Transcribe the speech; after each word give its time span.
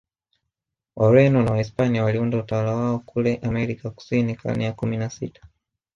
Wareno 0.95 1.43
na 1.43 1.51
Wahispania 1.51 2.03
waliunda 2.03 2.37
utawala 2.37 2.71
wao 2.75 2.99
kule 2.99 3.35
Amerika 3.43 3.89
Kusini 3.89 4.35
karne 4.35 4.63
ya 4.63 4.73
kumi 4.73 4.97
na 4.97 5.09
sita 5.09 5.41